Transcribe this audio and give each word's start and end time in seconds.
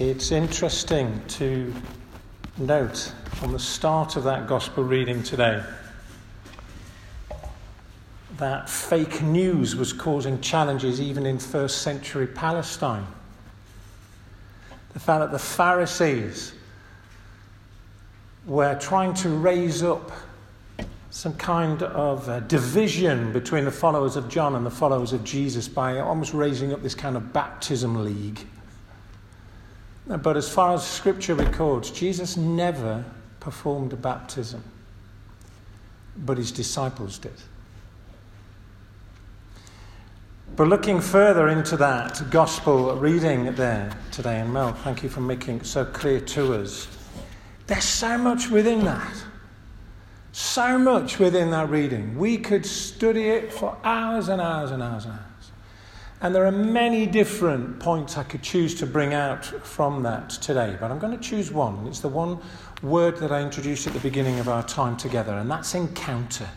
It's 0.00 0.32
interesting 0.32 1.20
to 1.28 1.74
note 2.56 3.12
on 3.42 3.52
the 3.52 3.58
start 3.58 4.16
of 4.16 4.24
that 4.24 4.46
gospel 4.46 4.82
reading 4.82 5.22
today 5.22 5.62
that 8.38 8.70
fake 8.70 9.20
news 9.20 9.76
was 9.76 9.92
causing 9.92 10.40
challenges 10.40 11.02
even 11.02 11.26
in 11.26 11.38
first 11.38 11.82
century 11.82 12.26
Palestine. 12.26 13.06
The 14.94 15.00
fact 15.00 15.20
that 15.20 15.32
the 15.32 15.38
Pharisees 15.38 16.54
were 18.46 18.76
trying 18.76 19.12
to 19.16 19.28
raise 19.28 19.82
up 19.82 20.12
some 21.10 21.34
kind 21.34 21.82
of 21.82 22.26
uh, 22.26 22.40
division 22.40 23.34
between 23.34 23.66
the 23.66 23.70
followers 23.70 24.16
of 24.16 24.30
John 24.30 24.54
and 24.54 24.64
the 24.64 24.70
followers 24.70 25.12
of 25.12 25.24
Jesus 25.24 25.68
by 25.68 25.98
almost 25.98 26.32
raising 26.32 26.72
up 26.72 26.82
this 26.82 26.94
kind 26.94 27.18
of 27.18 27.34
baptism 27.34 28.02
league. 28.02 28.46
But 30.18 30.36
as 30.36 30.48
far 30.48 30.74
as 30.74 30.84
scripture 30.84 31.36
records, 31.36 31.92
Jesus 31.92 32.36
never 32.36 33.04
performed 33.38 33.92
a 33.92 33.96
baptism, 33.96 34.62
but 36.16 36.36
his 36.36 36.50
disciples 36.50 37.18
did. 37.18 37.32
But 40.56 40.66
looking 40.66 41.00
further 41.00 41.48
into 41.48 41.76
that 41.76 42.28
gospel 42.28 42.96
reading 42.96 43.54
there 43.54 43.96
today, 44.10 44.40
and 44.40 44.52
Mel, 44.52 44.72
thank 44.72 45.04
you 45.04 45.08
for 45.08 45.20
making 45.20 45.58
it 45.58 45.66
so 45.66 45.84
clear 45.84 46.20
to 46.20 46.54
us. 46.54 46.88
There's 47.68 47.84
so 47.84 48.18
much 48.18 48.50
within 48.50 48.84
that. 48.84 49.14
So 50.32 50.76
much 50.76 51.20
within 51.20 51.52
that 51.52 51.70
reading. 51.70 52.18
We 52.18 52.36
could 52.36 52.66
study 52.66 53.28
it 53.28 53.52
for 53.52 53.76
hours 53.84 54.28
and 54.28 54.40
hours 54.40 54.72
and 54.72 54.82
hours 54.82 55.04
and 55.04 55.14
hours. 55.14 55.29
And 56.22 56.34
there 56.34 56.44
are 56.44 56.52
many 56.52 57.06
different 57.06 57.80
points 57.80 58.18
I 58.18 58.24
could 58.24 58.42
choose 58.42 58.74
to 58.76 58.86
bring 58.86 59.14
out 59.14 59.44
from 59.44 60.02
that 60.02 60.28
today, 60.30 60.76
but 60.78 60.90
I'm 60.90 60.98
going 60.98 61.16
to 61.16 61.22
choose 61.22 61.50
one. 61.50 61.86
It's 61.86 62.00
the 62.00 62.08
one 62.08 62.38
word 62.82 63.16
that 63.18 63.32
I 63.32 63.40
introduced 63.40 63.86
at 63.86 63.94
the 63.94 64.00
beginning 64.00 64.38
of 64.38 64.48
our 64.48 64.62
time 64.62 64.98
together, 64.98 65.32
and 65.32 65.50
that's 65.50 65.74
encounter. 65.74 66.48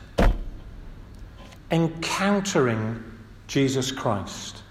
Encountering 1.71 3.03
Jesus 3.47 3.91
Christ 3.91 4.63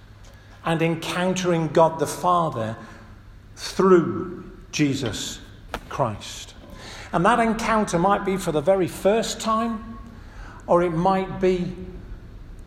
and 0.65 0.83
encountering 0.83 1.69
God 1.69 1.99
the 1.99 2.07
Father 2.07 2.77
through 3.57 4.51
Jesus 4.73 5.41
Christ. 5.89 6.55
And 7.13 7.25
that 7.25 7.41
encounter 7.41 7.99
might 7.99 8.25
be 8.25 8.37
for 8.37 8.53
the 8.53 8.61
very 8.61 8.89
first 8.89 9.41
time, 9.41 9.99
or 10.67 10.83
it 10.83 10.91
might 10.91 11.41
be 11.41 11.75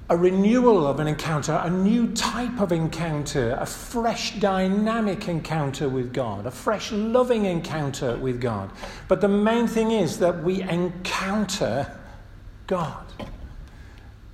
a 0.07 0.15
renewal 0.15 0.85
of 0.85 0.99
an 0.99 1.07
encounter, 1.07 1.59
a 1.63 1.69
new 1.69 2.11
type 2.13 2.59
of 2.61 2.71
encounter, 2.71 3.57
a 3.59 3.65
fresh 3.65 4.39
dynamic 4.39 5.27
encounter 5.27 5.89
with 5.89 6.13
God, 6.13 6.45
a 6.45 6.51
fresh 6.51 6.91
loving 6.91 7.45
encounter 7.45 8.15
with 8.17 8.39
God. 8.39 8.69
But 9.07 9.21
the 9.21 9.27
main 9.27 9.67
thing 9.67 9.91
is 9.91 10.19
that 10.19 10.43
we 10.43 10.61
encounter 10.61 11.91
God. 12.67 13.03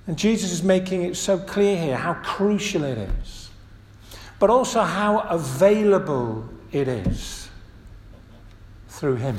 And 0.06 0.18
Jesus 0.18 0.52
is 0.52 0.62
making 0.62 1.02
it 1.02 1.16
so 1.16 1.38
clear 1.38 1.80
here 1.80 1.96
how 1.96 2.14
crucial 2.14 2.84
it 2.84 2.98
is, 2.98 3.48
but 4.38 4.50
also 4.50 4.82
how 4.82 5.20
available 5.20 6.48
it 6.70 6.86
is 6.86 7.48
through 8.88 9.16
Him. 9.16 9.38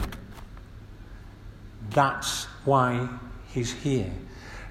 That's 1.91 2.45
why 2.65 3.07
He's 3.53 3.71
here. 3.71 4.11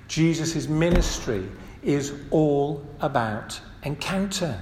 Jesus' 0.09 0.69
ministry 0.69 1.49
is 1.83 2.15
all 2.31 2.87
about 3.01 3.61
encounter. 3.83 4.59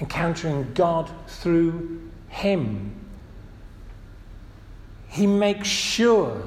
Encountering 0.00 0.72
God 0.74 1.10
through 1.26 2.10
Him. 2.28 2.94
He 5.08 5.26
makes 5.26 5.68
sure 5.68 6.42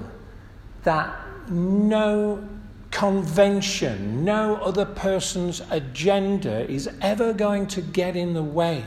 that 0.84 1.16
no 1.50 2.48
convention, 2.92 4.24
no 4.24 4.56
other 4.56 4.86
person's 4.86 5.62
agenda 5.70 6.70
is 6.72 6.90
ever 7.02 7.34
going 7.34 7.68
to 7.68 7.82
get 7.82 8.16
in 8.16 8.34
the 8.34 8.44
way 8.44 8.84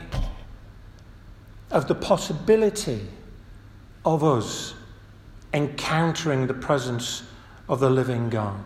of 1.71 1.87
the 1.87 1.95
possibility 1.95 3.07
of 4.03 4.23
us 4.23 4.73
encountering 5.53 6.47
the 6.47 6.53
presence 6.53 7.23
of 7.69 7.79
the 7.79 7.89
living 7.89 8.29
God. 8.29 8.65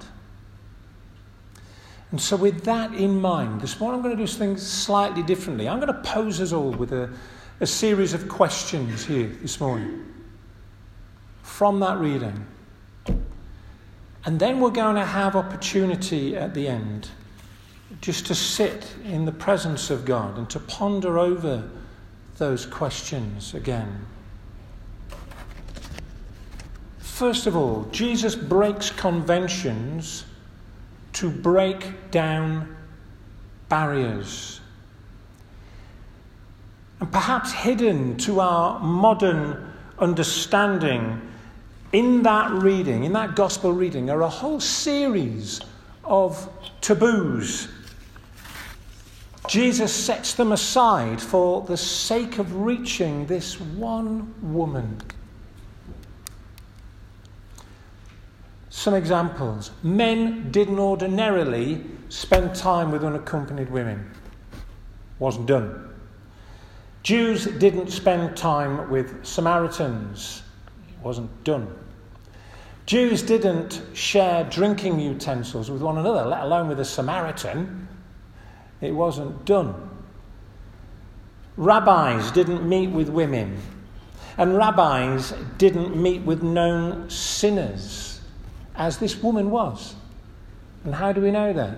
And 2.10 2.22
so, 2.22 2.36
with 2.36 2.64
that 2.64 2.94
in 2.94 3.20
mind, 3.22 3.62
this 3.62 3.80
morning 3.80 4.00
I'm 4.00 4.04
going 4.04 4.16
to 4.16 4.24
do 4.24 4.32
things 4.32 4.66
slightly 4.66 5.22
differently. 5.24 5.68
I'm 5.68 5.80
going 5.80 5.94
to 5.94 6.02
pose 6.02 6.40
us 6.40 6.54
all 6.54 6.72
with 6.72 6.94
a, 6.94 7.12
a 7.60 7.68
series 7.68 8.14
of 8.14 8.30
questions 8.30 9.06
here 9.06 9.28
this 9.42 9.60
morning 9.60 10.06
from 11.42 11.80
that 11.82 12.00
reading. 12.00 12.46
And 14.26 14.40
then 14.40 14.60
we're 14.60 14.72
going 14.72 14.96
to 14.96 15.06
have 15.06 15.36
opportunity 15.36 16.38
at 16.38 16.54
the 16.54 16.68
end 16.68 17.10
just 18.00 18.26
to 18.28 18.36
sit 18.36 18.96
in 19.04 19.26
the 19.26 19.32
presence 19.32 19.90
of 19.90 20.06
God 20.06 20.38
and 20.38 20.50
to 20.50 20.60
ponder 20.60 21.20
over 21.20 21.70
those 22.38 22.66
questions 22.66 23.54
again. 23.54 24.06
First 27.14 27.46
of 27.46 27.56
all, 27.56 27.88
Jesus 27.92 28.34
breaks 28.34 28.90
conventions 28.90 30.26
to 31.14 31.30
break 31.30 32.10
down 32.10 32.76
barriers. 33.70 34.62
And 37.00 37.12
perhaps 37.12 37.52
hidden 37.52 38.18
to 38.18 38.40
our 38.40 38.80
modern 38.80 39.74
understanding 40.00 41.22
in 41.92 42.24
that 42.24 42.52
reading, 42.52 43.04
in 43.04 43.14
that 43.14 43.36
gospel 43.36 43.74
reading, 43.74 44.10
are 44.10 44.24
a 44.24 44.28
whole 44.28 44.60
series 44.60 45.62
of 46.04 46.50
taboos. 46.82 47.68
Jesus 49.48 49.94
sets 49.94 50.34
them 50.34 50.52
aside 50.52 51.22
for 51.22 51.62
the 51.62 51.78
sake 51.78 52.40
of 52.40 52.56
reaching 52.64 53.28
this 53.28 53.62
one 53.62 54.34
woman. 54.42 55.00
Some 58.84 58.96
examples. 58.96 59.72
Men 59.82 60.52
didn't 60.52 60.78
ordinarily 60.78 61.86
spend 62.10 62.54
time 62.54 62.92
with 62.92 63.06
unaccompanied 63.06 63.72
women. 63.72 64.12
Wasn't 65.20 65.46
done. 65.46 65.88
Jews 67.02 67.46
didn't 67.46 67.92
spend 67.92 68.36
time 68.36 68.90
with 68.90 69.26
Samaritans. 69.26 70.44
It 70.90 71.02
wasn't 71.02 71.46
done. 71.46 71.74
Jews 72.86 73.22
didn't 73.22 73.82
share 73.94 74.44
drinking 74.44 75.00
utensils 75.00 75.72
with 75.72 75.82
one 75.82 75.98
another, 75.98 76.26
let 76.26 76.42
alone 76.42 76.68
with 76.68 76.82
a 76.82 76.84
Samaritan. 76.84 77.88
It 78.82 78.92
wasn't 78.92 79.46
done. 79.46 79.76
Rabbis 81.56 82.32
didn't 82.32 82.68
meet 82.68 82.90
with 82.90 83.08
women, 83.08 83.62
and 84.38 84.58
rabbis 84.58 85.34
didn't 85.58 85.96
meet 85.96 86.24
with 86.24 86.44
known 86.44 87.10
sinners, 87.10 88.13
as 88.76 88.98
this 88.98 89.16
woman 89.22 89.50
was. 89.52 89.96
And 90.84 90.94
how 90.94 91.12
do 91.12 91.22
we 91.22 91.32
know 91.32 91.54
that? 91.54 91.78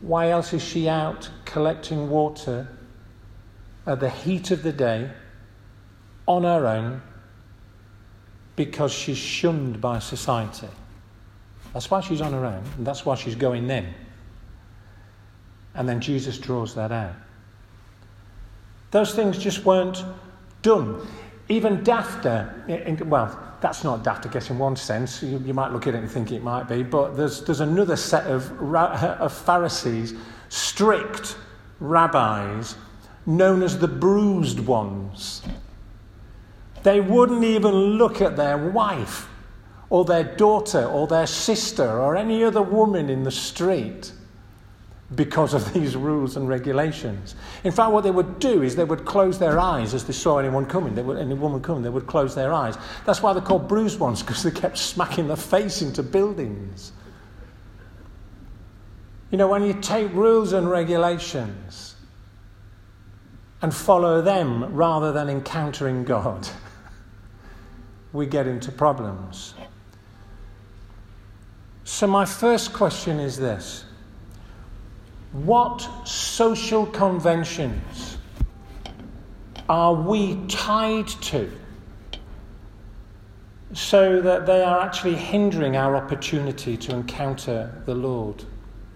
Why 0.00 0.30
else 0.30 0.52
is 0.52 0.62
she 0.62 0.88
out 0.88 1.30
collecting 1.44 2.10
water 2.10 2.68
at 3.86 4.00
the 4.00 4.10
heat 4.10 4.50
of 4.50 4.62
the 4.62 4.72
day 4.72 5.10
on 6.26 6.44
her 6.44 6.66
own 6.66 7.02
because 8.56 8.92
she's 8.92 9.18
shunned 9.18 9.80
by 9.80 9.98
society. 9.98 10.68
That's 11.72 11.90
why 11.90 12.00
she's 12.00 12.20
on 12.20 12.32
her 12.32 12.44
own, 12.44 12.62
and 12.76 12.86
that's 12.86 13.04
why 13.04 13.16
she's 13.16 13.34
going 13.34 13.66
then. 13.66 13.92
And 15.74 15.88
then 15.88 16.00
Jesus 16.00 16.38
draws 16.38 16.74
that 16.76 16.92
out. 16.92 17.14
Those 18.92 19.12
things 19.12 19.38
just 19.38 19.64
weren't 19.64 20.04
done. 20.62 21.04
Even 21.48 21.84
dafter, 21.84 23.04
well, 23.06 23.56
that's 23.60 23.84
not 23.84 24.02
daft, 24.02 24.26
I 24.26 24.30
guess, 24.30 24.50
in 24.50 24.58
one 24.58 24.76
sense. 24.76 25.22
You, 25.22 25.38
you, 25.38 25.52
might 25.52 25.72
look 25.72 25.86
at 25.86 25.94
it 25.94 25.98
and 25.98 26.10
think 26.10 26.32
it 26.32 26.42
might 26.42 26.68
be, 26.68 26.82
but 26.82 27.16
there's, 27.16 27.42
there's 27.44 27.60
another 27.60 27.96
set 27.96 28.26
of, 28.26 28.50
of 28.74 29.32
Pharisees, 29.32 30.14
strict 30.48 31.36
rabbis, 31.80 32.76
known 33.26 33.62
as 33.62 33.78
the 33.78 33.88
bruised 33.88 34.60
ones. 34.60 35.42
They 36.82 37.00
wouldn't 37.00 37.44
even 37.44 37.72
look 37.72 38.20
at 38.20 38.36
their 38.36 38.58
wife 38.58 39.28
or 39.90 40.04
their 40.04 40.24
daughter 40.24 40.84
or 40.84 41.06
their 41.06 41.26
sister 41.26 41.88
or 42.00 42.16
any 42.16 42.42
other 42.42 42.62
woman 42.62 43.08
in 43.10 43.22
the 43.22 43.30
street 43.30 44.12
because 45.14 45.54
of 45.54 45.72
these 45.74 45.96
rules 45.96 46.36
and 46.36 46.48
regulations. 46.48 47.34
In 47.62 47.72
fact, 47.72 47.92
what 47.92 48.04
they 48.04 48.10
would 48.10 48.38
do 48.38 48.62
is 48.62 48.76
they 48.76 48.84
would 48.84 49.04
close 49.04 49.38
their 49.38 49.58
eyes 49.58 49.94
as 49.94 50.04
they 50.04 50.12
saw 50.12 50.38
anyone 50.38 50.66
coming. 50.66 50.94
They 50.94 51.02
would, 51.02 51.18
any 51.18 51.34
woman 51.34 51.60
coming, 51.60 51.82
they 51.82 51.90
would 51.90 52.06
close 52.06 52.34
their 52.34 52.52
eyes. 52.52 52.76
That's 53.04 53.22
why 53.22 53.32
they're 53.32 53.42
called 53.42 53.68
bruised 53.68 53.98
ones, 54.00 54.22
because 54.22 54.42
they 54.42 54.50
kept 54.50 54.78
smacking 54.78 55.28
their 55.28 55.36
face 55.36 55.82
into 55.82 56.02
buildings. 56.02 56.92
You 59.30 59.38
know, 59.38 59.48
when 59.48 59.64
you 59.64 59.74
take 59.74 60.12
rules 60.12 60.52
and 60.52 60.70
regulations 60.70 61.96
and 63.62 63.74
follow 63.74 64.22
them 64.22 64.74
rather 64.74 65.12
than 65.12 65.28
encountering 65.28 66.04
God, 66.04 66.46
we 68.12 68.26
get 68.26 68.46
into 68.46 68.70
problems. 68.70 69.54
So, 71.82 72.06
my 72.06 72.24
first 72.24 72.72
question 72.72 73.20
is 73.20 73.36
this 73.36 73.84
What 75.34 75.80
social 76.06 76.86
conventions 76.86 78.18
are 79.68 79.92
we 79.92 80.36
tied 80.46 81.08
to 81.08 81.50
so 83.72 84.20
that 84.20 84.46
they 84.46 84.62
are 84.62 84.80
actually 84.80 85.16
hindering 85.16 85.76
our 85.76 85.96
opportunity 85.96 86.76
to 86.76 86.94
encounter 86.94 87.82
the 87.84 87.96
Lord 87.96 88.44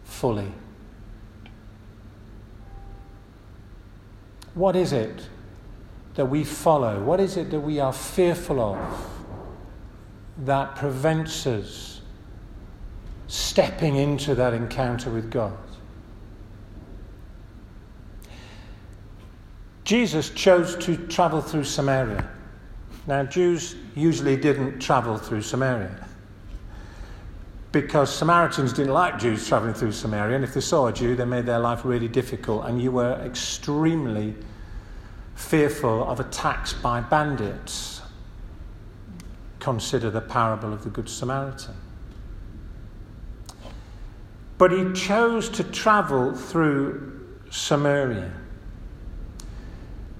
fully? 0.05 0.52
What 4.55 4.76
is 4.76 4.93
it 4.93 5.29
that 6.14 6.26
we 6.26 6.44
follow? 6.44 7.02
What 7.02 7.19
is 7.19 7.37
it 7.37 7.50
that 7.50 7.61
we 7.61 7.81
are 7.81 7.93
fearful 7.93 8.61
of 8.61 9.11
that 10.38 10.76
prevents 10.76 11.49
us 11.49 12.00
stepping 13.26 13.96
into 13.96 14.37
that 14.37 14.55
encounter 14.55 15.11
with 15.11 15.32
God? 15.32 15.58
Jesus 19.88 20.29
chose 20.29 20.76
to 20.85 20.99
travel 21.06 21.40
through 21.40 21.64
Samaria. 21.64 22.29
Now, 23.06 23.23
Jews 23.25 23.75
usually 23.94 24.37
didn't 24.37 24.81
travel 24.81 25.17
through 25.17 25.40
Samaria 25.40 26.06
because 27.73 28.14
Samaritans 28.14 28.75
didn't 28.75 28.93
like 28.93 29.19
Jews 29.19 29.49
traveling 29.49 29.73
through 29.73 29.93
Samaria, 29.93 30.37
and 30.37 30.44
if 30.44 30.52
they 30.52 30.61
saw 30.61 30.88
a 30.88 30.93
Jew, 30.93 31.17
they 31.17 31.25
made 31.25 31.46
their 31.46 31.58
life 31.58 31.87
really 31.87 32.06
difficult, 32.06 32.67
and 32.67 32.82
you 32.82 32.93
were 32.93 33.14
extremely 33.25 34.35
fearful 35.37 36.06
of 36.06 36.20
attacks 36.20 36.75
by 36.75 37.00
bandits. 37.00 38.02
Consider 39.58 40.11
the 40.11 40.20
parable 40.20 40.75
of 40.75 40.84
the 40.84 40.91
Good 40.91 41.08
Samaritan. 41.08 41.75
But 44.58 44.70
he 44.70 44.93
chose 44.93 45.49
to 45.49 45.64
travel 45.64 46.34
through 46.34 47.38
Samaria. 47.49 48.31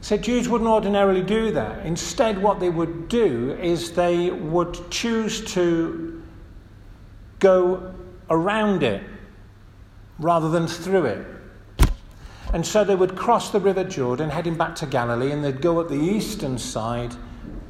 So 0.01 0.17
Jews 0.17 0.49
wouldn't 0.49 0.71
ordinarily 0.71 1.23
do 1.23 1.51
that. 1.53 1.85
Instead, 1.85 2.41
what 2.41 2.61
they 2.61 2.71
would 2.71 3.09
do 3.09 3.53
is 3.61 3.93
they 3.93 4.31
would 4.31 4.91
choose 4.91 5.45
to 5.55 6.23
go 7.41 7.95
around 8.31 8.83
it 8.83 9.03
rather 10.19 10.49
than 10.49 10.67
through 10.67 11.07
it. 11.07 11.27
And 12.55 12.67
so 12.67 12.83
they 12.83 12.95
would 12.95 13.17
cross 13.17 13.51
the 13.51 13.61
River 13.61 13.85
Jordan, 13.85 14.31
heading 14.31 14.57
back 14.57 14.75
to 14.77 14.87
Galilee, 14.87 15.33
and 15.33 15.45
they'd 15.45 15.61
go 15.61 15.81
up 15.81 15.89
the 15.89 15.95
eastern 15.95 16.57
side 16.57 17.15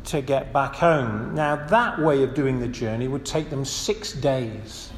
to 0.05 0.23
get 0.23 0.53
back 0.53 0.75
home. 0.75 1.35
Now, 1.35 1.57
that 1.67 1.99
way 1.99 2.23
of 2.23 2.35
doing 2.35 2.61
the 2.61 2.69
journey 2.69 3.09
would 3.09 3.27
take 3.27 3.51
them 3.51 3.65
six 3.65 4.13
days 4.13 4.91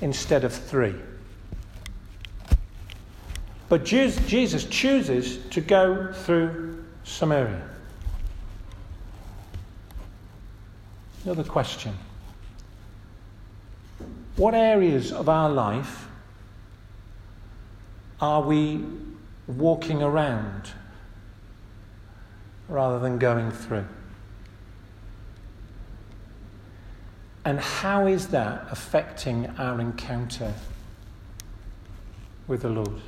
instead 0.00 0.44
of 0.44 0.52
three. 0.52 0.94
But 3.70 3.84
Jesus 3.84 4.64
chooses 4.64 5.38
to 5.50 5.60
go 5.60 6.12
through 6.12 6.84
Samaria. 7.04 7.62
Another 11.24 11.44
question 11.44 11.94
What 14.34 14.54
areas 14.54 15.12
of 15.12 15.28
our 15.28 15.48
life 15.48 16.08
are 18.20 18.42
we 18.42 18.84
walking 19.46 20.02
around 20.02 20.72
rather 22.68 22.98
than 22.98 23.20
going 23.20 23.52
through? 23.52 23.86
And 27.44 27.60
how 27.60 28.08
is 28.08 28.28
that 28.28 28.66
affecting 28.72 29.46
our 29.58 29.80
encounter 29.80 30.54
with 32.48 32.62
the 32.62 32.68
Lord? 32.68 33.00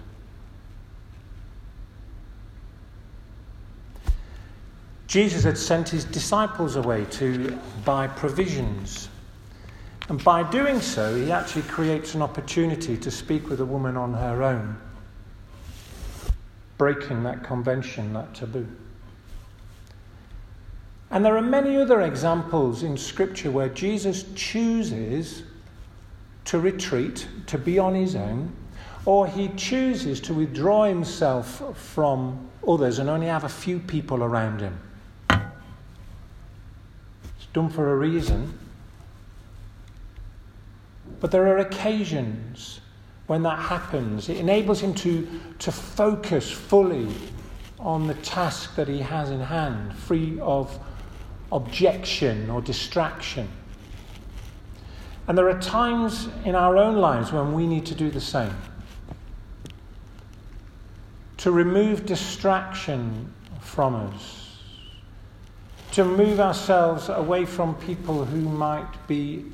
Jesus 5.12 5.44
had 5.44 5.58
sent 5.58 5.90
his 5.90 6.06
disciples 6.06 6.76
away 6.76 7.04
to 7.10 7.58
buy 7.84 8.06
provisions. 8.06 9.10
And 10.08 10.24
by 10.24 10.42
doing 10.42 10.80
so, 10.80 11.14
he 11.14 11.30
actually 11.30 11.64
creates 11.64 12.14
an 12.14 12.22
opportunity 12.22 12.96
to 12.96 13.10
speak 13.10 13.50
with 13.50 13.60
a 13.60 13.64
woman 13.66 13.98
on 13.98 14.14
her 14.14 14.42
own 14.42 14.74
breaking 16.78 17.24
that 17.24 17.44
convention, 17.44 18.14
that 18.14 18.34
taboo. 18.34 18.66
And 21.10 21.22
there 21.22 21.36
are 21.36 21.42
many 21.42 21.76
other 21.76 22.00
examples 22.00 22.82
in 22.82 22.96
Scripture 22.96 23.50
where 23.50 23.68
Jesus 23.68 24.24
chooses 24.34 25.42
to 26.46 26.58
retreat, 26.58 27.28
to 27.48 27.58
be 27.58 27.78
on 27.78 27.94
his 27.94 28.16
own, 28.16 28.50
or 29.04 29.26
he 29.26 29.48
chooses 29.58 30.22
to 30.22 30.32
withdraw 30.32 30.84
himself 30.84 31.76
from 31.76 32.48
others 32.66 32.98
and 32.98 33.10
only 33.10 33.26
have 33.26 33.44
a 33.44 33.50
few 33.50 33.78
people 33.78 34.24
around 34.24 34.62
him. 34.62 34.80
Done 37.52 37.68
for 37.68 37.92
a 37.92 37.96
reason. 37.96 38.58
But 41.20 41.30
there 41.30 41.46
are 41.48 41.58
occasions 41.58 42.80
when 43.26 43.42
that 43.42 43.58
happens. 43.58 44.28
It 44.28 44.38
enables 44.38 44.80
him 44.80 44.94
to, 44.94 45.40
to 45.60 45.72
focus 45.72 46.50
fully 46.50 47.08
on 47.78 48.06
the 48.06 48.14
task 48.14 48.74
that 48.76 48.88
he 48.88 49.00
has 49.00 49.30
in 49.30 49.40
hand, 49.40 49.96
free 49.96 50.38
of 50.40 50.78
objection 51.50 52.48
or 52.48 52.60
distraction. 52.60 53.48
And 55.28 55.38
there 55.38 55.48
are 55.48 55.60
times 55.60 56.28
in 56.44 56.54
our 56.54 56.76
own 56.76 56.96
lives 56.96 57.32
when 57.32 57.52
we 57.52 57.66
need 57.66 57.86
to 57.86 57.94
do 57.94 58.10
the 58.10 58.20
same. 58.20 58.54
To 61.38 61.50
remove 61.50 62.06
distraction 62.06 63.32
from 63.60 63.94
us, 63.94 64.41
to 65.92 66.04
move 66.04 66.40
ourselves 66.40 67.10
away 67.10 67.44
from 67.44 67.74
people 67.76 68.24
who 68.24 68.40
might 68.40 69.06
be 69.06 69.44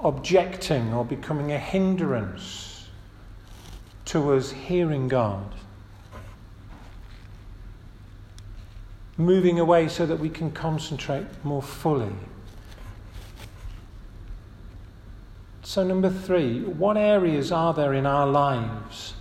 objecting 0.00 0.92
or 0.94 1.04
becoming 1.04 1.52
a 1.52 1.58
hindrance 1.58 2.88
to 4.06 4.32
us 4.32 4.50
hearing 4.50 5.08
God. 5.08 5.54
Moving 9.18 9.60
away 9.60 9.88
so 9.88 10.06
that 10.06 10.18
we 10.18 10.30
can 10.30 10.50
concentrate 10.50 11.26
more 11.44 11.62
fully. 11.62 12.12
So, 15.62 15.84
number 15.84 16.10
three, 16.10 16.62
what 16.62 16.96
areas 16.96 17.52
are 17.52 17.74
there 17.74 17.92
in 17.92 18.06
our 18.06 18.26
lives 18.26 19.14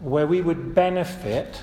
where 0.00 0.26
we 0.26 0.40
would 0.40 0.74
benefit 0.74 1.62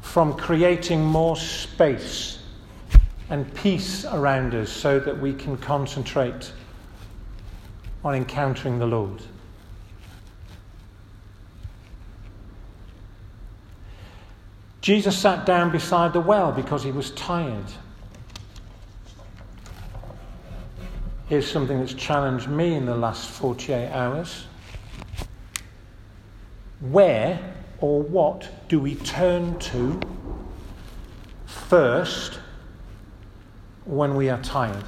from 0.00 0.32
creating 0.34 1.04
more 1.04 1.36
space 1.36 2.35
and 3.28 3.52
peace 3.54 4.04
around 4.04 4.54
us 4.54 4.70
so 4.70 5.00
that 5.00 5.20
we 5.20 5.32
can 5.32 5.56
concentrate 5.56 6.52
on 8.04 8.14
encountering 8.14 8.78
the 8.78 8.86
Lord? 8.86 9.22
Jesus 14.80 15.18
sat 15.18 15.44
down 15.44 15.72
beside 15.72 16.12
the 16.12 16.20
well 16.20 16.52
because 16.52 16.84
he 16.84 16.92
was 16.92 17.10
tired. 17.10 17.64
Here's 21.28 21.50
something 21.50 21.80
that's 21.80 21.94
challenged 21.94 22.46
me 22.48 22.74
in 22.74 22.86
the 22.86 22.94
last 22.94 23.28
48 23.28 23.90
hours. 23.90 24.46
Where 26.78 27.54
or 27.80 28.00
what 28.00 28.48
do 28.68 28.78
we 28.78 28.94
turn 28.94 29.58
to 29.58 30.00
first 31.46 32.38
when 33.86 34.14
we 34.14 34.28
are 34.28 34.40
tired? 34.42 34.84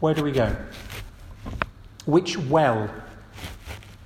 Where 0.00 0.14
do 0.14 0.24
we 0.24 0.32
go? 0.32 0.56
Which 2.04 2.36
well 2.36 2.90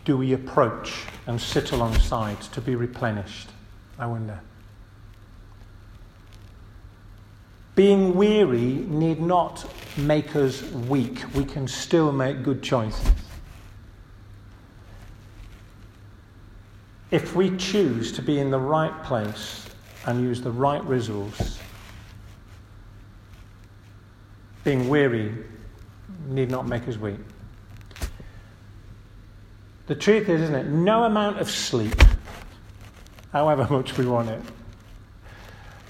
do 0.04 0.18
we 0.18 0.34
approach? 0.34 1.06
and 1.26 1.40
sit 1.40 1.72
alongside 1.72 2.40
to 2.40 2.60
be 2.60 2.74
replenished? 2.74 3.50
I 3.98 4.06
wonder. 4.06 4.40
Being 7.74 8.14
weary 8.14 8.86
need 8.88 9.20
not 9.20 9.70
make 9.98 10.34
us 10.34 10.62
weak. 10.62 11.22
We 11.34 11.44
can 11.44 11.68
still 11.68 12.12
make 12.12 12.42
good 12.42 12.62
choices. 12.62 13.06
If 17.10 17.36
we 17.36 17.56
choose 17.56 18.12
to 18.12 18.22
be 18.22 18.38
in 18.38 18.50
the 18.50 18.58
right 18.58 19.02
place 19.04 19.65
and 20.06 20.22
use 20.22 20.40
the 20.40 20.50
right 20.50 20.84
resource, 20.84 21.58
being 24.64 24.88
weary 24.88 25.34
need 26.28 26.50
not 26.50 26.66
make 26.66 26.88
us 26.88 26.96
weak. 26.96 27.18
The 29.86 29.94
truth 29.94 30.28
is, 30.28 30.40
isn't 30.42 30.54
it? 30.54 30.66
No 30.66 31.04
amount 31.04 31.38
of 31.38 31.50
sleep, 31.50 31.94
however 33.32 33.66
much 33.70 33.96
we 33.96 34.06
want 34.06 34.28
it, 34.28 34.42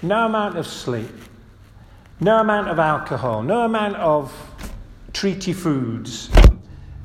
no 0.01 0.25
amount 0.25 0.57
of 0.57 0.67
sleep, 0.67 1.09
no 2.19 2.39
amount 2.39 2.67
of 2.67 2.79
alcohol, 2.79 3.41
no 3.41 3.61
amount 3.61 3.95
of 3.95 4.33
treaty 5.13 5.53
foods, 5.53 6.29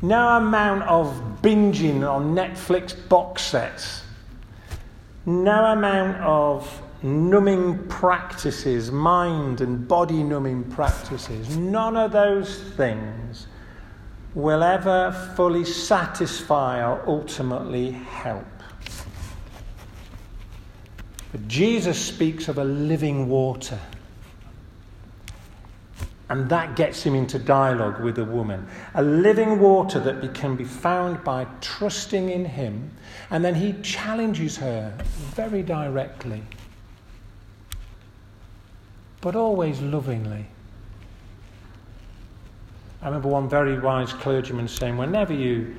no 0.02 0.37
amount 0.37 0.83
of 0.83 1.38
binging 1.42 2.09
on 2.09 2.35
Netflix 2.35 2.95
box 3.09 3.42
sets, 3.42 4.02
no 5.25 5.64
amount 5.66 6.16
of 6.19 6.83
numbing 7.02 7.87
practices, 7.88 8.90
mind 8.90 9.61
and 9.61 9.87
body 9.87 10.23
numbing 10.23 10.64
practices, 10.64 11.56
none 11.56 11.97
of 11.97 12.12
those 12.12 12.61
things 12.75 13.47
will 14.35 14.62
ever 14.62 15.12
fully 15.37 15.64
satisfy 15.64 16.82
or 16.82 17.02
ultimately 17.06 17.90
help. 17.90 18.47
But 21.32 21.49
Jesus 21.49 21.99
speaks 21.99 22.49
of 22.49 22.59
a 22.59 22.64
living 22.64 23.28
water. 23.28 23.78
And 26.28 26.49
that 26.49 26.76
gets 26.76 27.02
him 27.02 27.14
into 27.14 27.38
dialogue 27.38 28.00
with 28.00 28.16
the 28.16 28.25
woman. 28.25 28.66
A 28.94 29.02
living 29.02 29.61
water 29.61 30.00
that 30.00 30.35
can 30.35 30.56
be 30.56 30.64
found 30.64 31.23
by 31.25 31.47
trusting 31.61 32.30
in 32.30 32.44
him. 32.44 32.90
And 33.30 33.44
then 33.44 33.54
he 33.54 33.75
challenges 33.82 34.56
her 34.56 34.97
very 35.35 35.62
directly, 35.62 36.42
but 39.22 39.34
always 39.36 39.80
lovingly. 39.80 40.44
I 43.00 43.06
remember 43.06 43.28
one 43.28 43.48
very 43.48 43.78
wise 43.78 44.12
clergyman 44.12 44.68
saying, 44.68 44.98
whenever 44.98 45.32
you 45.32 45.74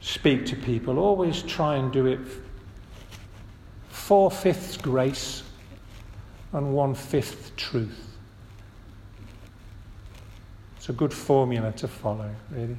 speak 0.00 0.44
to 0.46 0.56
people, 0.56 0.98
always 0.98 1.42
try 1.42 1.76
and 1.76 1.92
do 1.92 2.06
it 2.06 2.20
four 3.88 4.30
fifths 4.30 4.76
grace 4.76 5.44
and 6.52 6.74
one 6.74 6.94
fifth 6.94 7.54
truth. 7.56 8.16
It's 10.76 10.88
a 10.88 10.92
good 10.92 11.14
formula 11.14 11.72
to 11.72 11.88
follow, 11.88 12.30
really. 12.50 12.76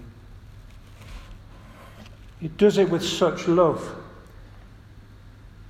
He 2.39 2.49
does 2.49 2.77
it 2.77 2.89
with 2.89 3.03
such 3.03 3.47
love. 3.47 3.83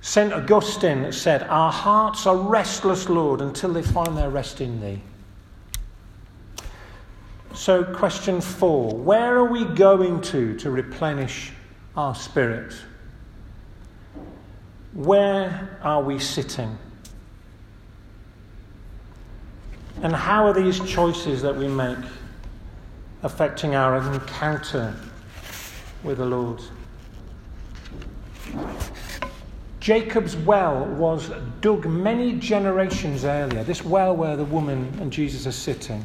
St. 0.06 0.32
Augustine 0.32 1.10
said, 1.10 1.42
Our 1.42 1.72
hearts 1.72 2.28
are 2.28 2.36
restless, 2.36 3.08
Lord, 3.08 3.40
until 3.40 3.72
they 3.72 3.82
find 3.82 4.16
their 4.16 4.30
rest 4.30 4.60
in 4.60 4.80
Thee. 4.80 5.02
So, 7.54 7.82
question 7.82 8.40
four 8.40 8.94
where 8.94 9.36
are 9.36 9.50
we 9.50 9.64
going 9.64 10.20
to 10.20 10.56
to 10.58 10.70
replenish 10.70 11.50
our 11.96 12.14
spirit? 12.14 12.72
Where 14.92 15.76
are 15.82 16.04
we 16.04 16.20
sitting? 16.20 16.78
And 20.02 20.14
how 20.14 20.46
are 20.46 20.54
these 20.54 20.78
choices 20.88 21.42
that 21.42 21.56
we 21.56 21.66
make 21.66 21.98
affecting 23.24 23.74
our 23.74 23.96
encounter 24.14 24.94
with 26.04 26.18
the 26.18 26.26
Lord? 26.26 26.62
Jacob's 29.86 30.34
well 30.34 30.84
was 30.84 31.30
dug 31.60 31.86
many 31.86 32.32
generations 32.32 33.24
earlier, 33.24 33.62
this 33.62 33.84
well 33.84 34.16
where 34.16 34.34
the 34.36 34.44
woman 34.44 34.92
and 35.00 35.12
Jesus 35.12 35.46
are 35.46 35.52
sitting. 35.52 36.04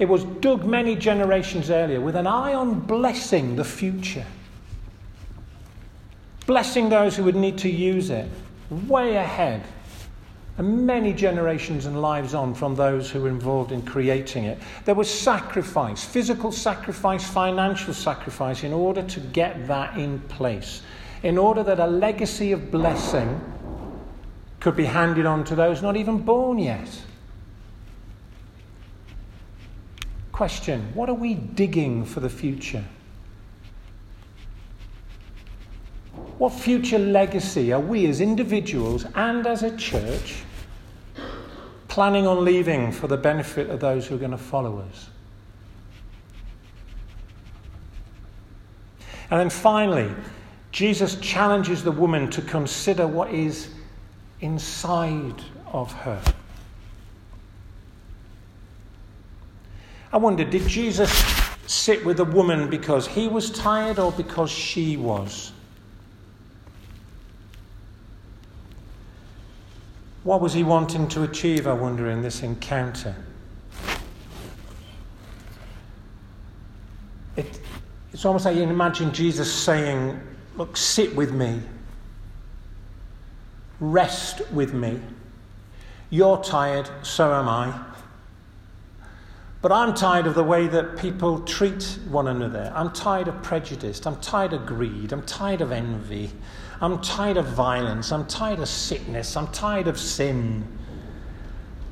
It 0.00 0.06
was 0.06 0.24
dug 0.24 0.64
many 0.64 0.96
generations 0.96 1.70
earlier 1.70 2.00
with 2.00 2.16
an 2.16 2.26
eye 2.26 2.52
on 2.52 2.80
blessing 2.80 3.54
the 3.54 3.62
future, 3.62 4.26
blessing 6.44 6.88
those 6.88 7.14
who 7.14 7.22
would 7.22 7.36
need 7.36 7.56
to 7.58 7.70
use 7.70 8.10
it 8.10 8.28
way 8.88 9.14
ahead, 9.14 9.62
and 10.58 10.84
many 10.84 11.12
generations 11.12 11.86
and 11.86 12.02
lives 12.02 12.34
on 12.34 12.52
from 12.52 12.74
those 12.74 13.08
who 13.12 13.20
were 13.20 13.28
involved 13.28 13.70
in 13.70 13.80
creating 13.80 14.42
it. 14.42 14.58
There 14.86 14.96
was 14.96 15.08
sacrifice, 15.08 16.04
physical 16.04 16.50
sacrifice, 16.50 17.30
financial 17.30 17.94
sacrifice, 17.94 18.64
in 18.64 18.72
order 18.72 19.04
to 19.04 19.20
get 19.20 19.68
that 19.68 19.96
in 19.96 20.18
place, 20.22 20.82
in 21.24 21.38
order 21.38 21.62
that 21.62 21.80
a 21.80 21.86
legacy 21.86 22.52
of 22.52 22.70
blessing 22.70 23.40
could 24.60 24.76
be 24.76 24.84
handed 24.84 25.24
on 25.24 25.42
to 25.42 25.54
those 25.54 25.82
not 25.82 25.96
even 25.96 26.18
born 26.18 26.58
yet. 26.58 26.88
Question 30.32 30.90
What 30.92 31.08
are 31.08 31.14
we 31.14 31.34
digging 31.34 32.04
for 32.04 32.20
the 32.20 32.28
future? 32.28 32.84
What 36.36 36.52
future 36.52 36.98
legacy 36.98 37.72
are 37.72 37.80
we 37.80 38.06
as 38.06 38.20
individuals 38.20 39.06
and 39.14 39.46
as 39.46 39.62
a 39.62 39.74
church 39.76 40.42
planning 41.88 42.26
on 42.26 42.44
leaving 42.44 42.92
for 42.92 43.06
the 43.06 43.16
benefit 43.16 43.70
of 43.70 43.80
those 43.80 44.06
who 44.06 44.16
are 44.16 44.18
going 44.18 44.30
to 44.30 44.36
follow 44.36 44.80
us? 44.80 45.08
And 49.30 49.40
then 49.40 49.48
finally, 49.48 50.12
Jesus 50.74 51.14
challenges 51.20 51.84
the 51.84 51.92
woman 51.92 52.28
to 52.32 52.42
consider 52.42 53.06
what 53.06 53.30
is 53.32 53.68
inside 54.40 55.40
of 55.72 55.92
her. 55.92 56.20
I 60.12 60.16
wonder, 60.16 60.42
did 60.42 60.66
Jesus 60.66 61.12
sit 61.68 62.04
with 62.04 62.16
the 62.16 62.24
woman 62.24 62.68
because 62.68 63.06
he 63.06 63.28
was 63.28 63.50
tired 63.50 64.00
or 64.00 64.10
because 64.10 64.50
she 64.50 64.96
was? 64.96 65.52
What 70.24 70.40
was 70.40 70.52
he 70.52 70.64
wanting 70.64 71.06
to 71.10 71.22
achieve, 71.22 71.68
I 71.68 71.72
wonder, 71.72 72.10
in 72.10 72.20
this 72.20 72.42
encounter? 72.42 73.14
It, 77.36 77.60
it's 78.12 78.24
almost 78.24 78.44
like 78.44 78.56
you 78.56 78.64
imagine 78.64 79.12
Jesus 79.12 79.52
saying, 79.52 80.20
Look, 80.56 80.76
sit 80.76 81.16
with 81.16 81.32
me, 81.32 81.60
rest 83.80 84.48
with 84.52 84.72
me. 84.72 85.00
You're 86.10 86.42
tired, 86.42 86.88
so 87.02 87.32
am 87.34 87.48
I. 87.48 87.76
But 89.62 89.72
I'm 89.72 89.94
tired 89.94 90.26
of 90.26 90.34
the 90.34 90.44
way 90.44 90.68
that 90.68 90.98
people 90.98 91.40
treat 91.40 91.98
one 92.08 92.28
another. 92.28 92.70
I'm 92.74 92.92
tired 92.92 93.28
of 93.28 93.42
prejudice. 93.42 94.04
I'm 94.06 94.20
tired 94.20 94.52
of 94.52 94.66
greed. 94.66 95.12
I'm 95.12 95.22
tired 95.22 95.60
of 95.60 95.72
envy. 95.72 96.30
I'm 96.80 97.00
tired 97.00 97.38
of 97.38 97.46
violence. 97.46 98.12
I'm 98.12 98.26
tired 98.26 98.60
of 98.60 98.68
sickness. 98.68 99.36
I'm 99.36 99.48
tired 99.48 99.88
of 99.88 99.98
sin. 99.98 100.68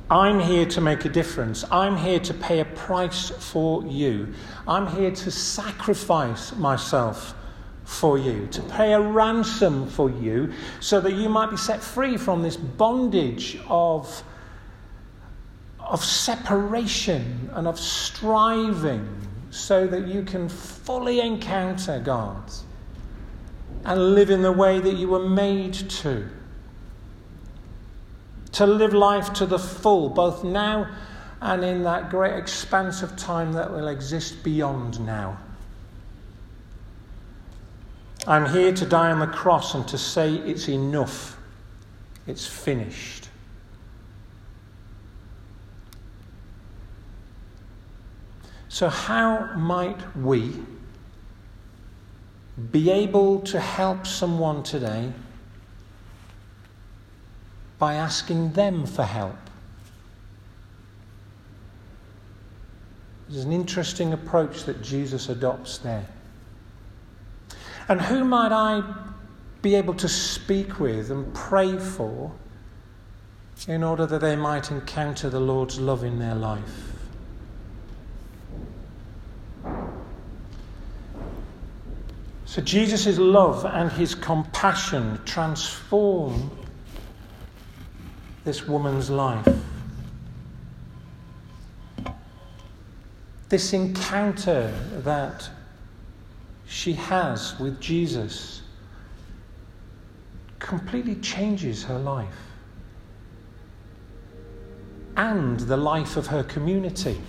I'm 0.09 0.39
here 0.39 0.67
to 0.67 0.79
make 0.79 1.03
a 1.03 1.09
difference. 1.09 1.65
I'm 1.71 1.97
here 1.97 2.19
to 2.19 2.33
pay 2.35 2.59
a 2.59 2.65
price 2.65 3.29
for 3.29 3.83
you. 3.85 4.33
I'm 4.67 4.87
here 4.87 5.11
to 5.11 5.31
sacrifice 5.31 6.55
myself 6.55 7.33
for 7.85 8.17
you, 8.17 8.47
to 8.47 8.61
pay 8.63 8.93
a 8.93 9.01
ransom 9.01 9.87
for 9.87 10.09
you, 10.09 10.53
so 10.79 11.01
that 11.01 11.13
you 11.13 11.29
might 11.29 11.49
be 11.49 11.57
set 11.57 11.81
free 11.81 12.17
from 12.17 12.41
this 12.41 12.57
bondage 12.57 13.59
of 13.67 14.23
of 15.79 16.03
separation 16.03 17.49
and 17.53 17.67
of 17.67 17.79
striving 17.79 19.07
so 19.51 19.85
that 19.85 20.07
you 20.07 20.23
can 20.23 20.49
fully 20.49 21.19
encounter 21.19 21.99
God 21.99 22.51
and 23.85 24.15
live 24.15 24.29
in 24.29 24.41
the 24.41 24.51
way 24.51 24.79
that 24.79 24.95
you 24.95 25.09
were 25.09 25.27
made 25.27 25.73
to. 25.73 26.27
To 28.53 28.65
live 28.65 28.93
life 28.93 29.33
to 29.33 29.45
the 29.45 29.59
full, 29.59 30.09
both 30.09 30.43
now 30.43 30.89
and 31.41 31.63
in 31.63 31.83
that 31.83 32.09
great 32.09 32.35
expanse 32.35 33.03
of 33.03 33.15
time 33.17 33.51
that 33.53 33.69
will 33.69 33.89
exist 33.89 34.43
beyond 34.43 34.99
now. 35.05 35.37
I'm 38.25 38.45
here 38.45 38.71
to 38.73 38.85
die 38.85 39.11
on 39.11 39.19
the 39.19 39.27
cross 39.27 39.75
and 39.75 39.85
to 39.89 39.97
say 39.97 40.35
it's 40.35 40.69
enough, 40.69 41.37
it's 42.25 42.45
finished. 42.45 43.29
So, 48.69 48.89
how 48.89 49.53
might 49.55 50.15
we 50.15 50.51
be 52.71 52.89
able 52.89 53.41
to 53.41 53.59
help 53.59 54.07
someone 54.07 54.63
today 54.63 55.11
by 57.77 57.95
asking 57.95 58.53
them 58.53 58.85
for 58.85 59.03
help? 59.03 59.35
There's 63.29 63.45
an 63.45 63.51
interesting 63.51 64.13
approach 64.13 64.63
that 64.63 64.81
Jesus 64.81 65.29
adopts 65.29 65.77
there. 65.79 66.07
And 67.89 68.01
who 68.01 68.23
might 68.23 68.51
I 68.51 68.83
be 69.61 69.75
able 69.75 69.93
to 69.95 70.09
speak 70.09 70.79
with 70.79 71.11
and 71.11 71.33
pray 71.33 71.77
for 71.77 72.31
in 73.67 73.83
order 73.83 74.05
that 74.05 74.19
they 74.19 74.35
might 74.35 74.71
encounter 74.71 75.29
the 75.29 75.39
Lord's 75.39 75.79
love 75.79 76.03
in 76.03 76.19
their 76.19 76.35
life? 76.35 76.93
So 82.45 82.61
Jesus' 82.61 83.17
love 83.17 83.65
and 83.65 83.91
his 83.91 84.13
compassion 84.13 85.19
transform 85.25 86.51
this 88.43 88.67
woman's 88.67 89.09
life. 89.09 89.47
This 93.49 93.73
encounter 93.73 94.71
that 95.03 95.49
she 96.73 96.93
has 96.93 97.57
with 97.59 97.79
Jesus 97.79 98.63
completely 100.57 101.13
changes 101.15 101.83
her 101.83 101.99
life 101.99 102.35
and 105.15 105.59
the 105.59 105.77
life 105.77 106.17
of 106.17 106.25
her 106.25 106.43
community. 106.43 107.21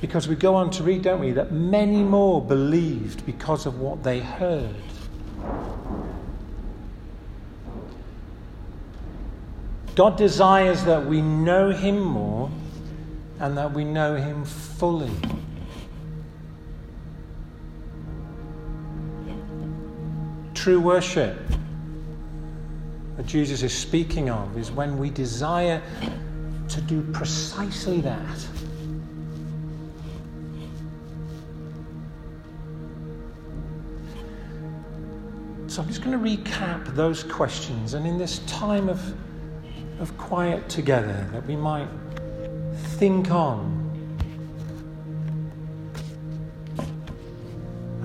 Because 0.00 0.28
we 0.28 0.36
go 0.36 0.54
on 0.54 0.70
to 0.70 0.84
read, 0.84 1.02
don't 1.02 1.18
we, 1.18 1.32
that 1.32 1.50
many 1.50 2.00
more 2.00 2.40
believed 2.40 3.26
because 3.26 3.66
of 3.66 3.80
what 3.80 4.04
they 4.04 4.20
heard. 4.20 4.76
God 9.96 10.16
desires 10.16 10.84
that 10.84 11.04
we 11.04 11.22
know 11.22 11.72
Him 11.72 11.98
more 11.98 12.48
and 13.40 13.58
that 13.58 13.72
we 13.72 13.84
know 13.84 14.14
Him 14.14 14.44
fully. 14.44 15.10
True 20.66 20.80
worship 20.80 21.38
that 23.16 23.24
Jesus 23.24 23.62
is 23.62 23.72
speaking 23.72 24.30
of 24.30 24.58
is 24.58 24.72
when 24.72 24.98
we 24.98 25.10
desire 25.10 25.80
to 26.68 26.80
do 26.80 27.02
precisely 27.12 28.00
that. 28.00 28.38
So 35.68 35.82
I'm 35.82 35.86
just 35.86 36.02
going 36.02 36.18
to 36.20 36.36
recap 36.36 36.84
those 36.96 37.22
questions, 37.22 37.94
and 37.94 38.04
in 38.04 38.18
this 38.18 38.40
time 38.48 38.88
of, 38.88 39.00
of 40.00 40.18
quiet 40.18 40.68
together, 40.68 41.28
that 41.32 41.46
we 41.46 41.54
might 41.54 41.86
think 42.98 43.30
on 43.30 43.75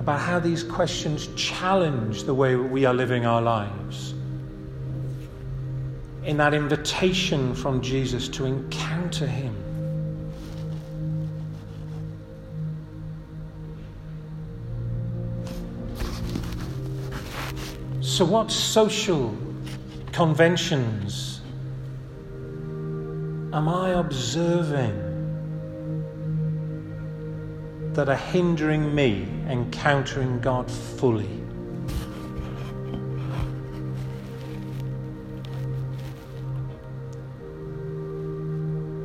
about 0.02 0.18
how 0.18 0.40
these 0.40 0.64
questions 0.64 1.28
challenge 1.36 2.24
the 2.24 2.34
way 2.34 2.56
we 2.56 2.84
are 2.84 2.92
living 2.92 3.24
our 3.24 3.40
lives. 3.40 4.14
In 6.24 6.36
that 6.38 6.54
invitation 6.54 7.54
from 7.54 7.80
Jesus 7.80 8.28
to 8.30 8.44
encounter 8.44 9.28
Him. 9.28 9.54
So, 18.00 18.24
what 18.24 18.50
social 18.50 19.36
conventions 20.10 21.42
am 23.52 23.68
I 23.68 23.90
observing 23.90 25.01
that 27.94 28.08
are 28.08 28.16
hindering 28.16 28.94
me 28.94 29.28
encountering 29.48 30.40
God 30.40 30.70
fully? 30.70 31.26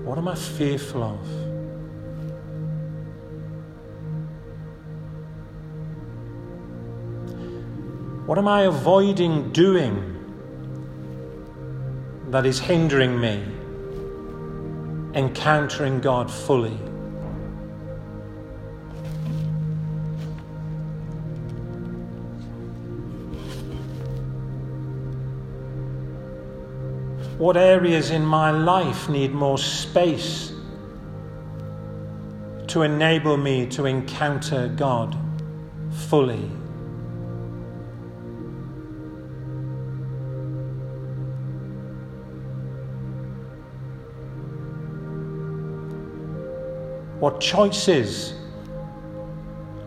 What 0.06 0.18
am 0.18 0.30
I 0.30 0.36
fearful 0.36 1.04
of? 1.04 1.48
What 8.26 8.38
am 8.38 8.48
I 8.48 8.62
avoiding 8.64 9.52
doing 9.52 10.14
that 12.30 12.46
is 12.46 12.60
hindering 12.60 13.20
me 13.20 13.44
encountering 15.14 16.00
God 16.00 16.32
fully? 16.32 16.78
What 27.38 27.56
areas 27.56 28.10
in 28.10 28.26
my 28.26 28.50
life 28.50 29.10
need 29.10 29.32
more 29.32 29.60
space 29.60 30.52
to 32.66 32.82
enable 32.82 33.38
me 33.38 33.68
to 33.68 33.86
encounter 33.86 34.70
God 34.70 35.16
fully? 36.10 36.50
What 47.20 47.40
choices 47.40 48.34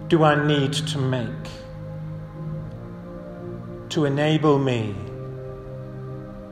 do 0.06 0.22
I 0.22 0.46
need 0.46 0.72
to 0.72 0.98
make 0.98 1.28
to 3.88 4.04
enable 4.04 4.60
me 4.60 4.94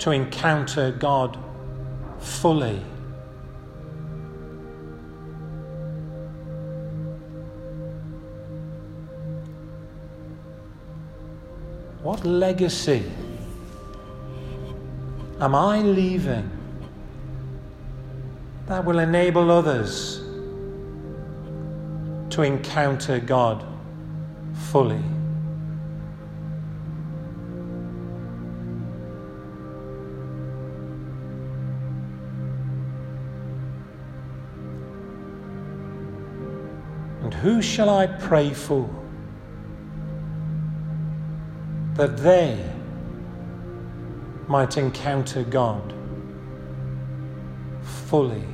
to 0.09 0.15
encounter 0.15 0.91
God 0.91 1.37
fully? 2.19 2.81
What 12.03 12.25
legacy 12.25 13.05
am 15.41 15.55
I 15.55 15.83
leaving 15.83 16.51
that 18.67 18.83
will 18.83 19.01
enable 19.01 19.51
others 19.51 20.23
to 22.31 22.43
encounter 22.43 23.21
God 23.21 23.63
fully. 24.71 25.03
Who 37.43 37.63
shall 37.63 37.89
I 37.89 38.07
pray 38.07 38.53
for 38.53 38.89
that 41.95 42.17
they 42.17 42.65
might 44.49 44.77
encounter 44.77 45.45
God 45.45 45.95
fully? 47.83 48.45